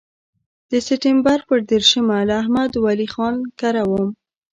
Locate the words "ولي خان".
2.85-3.35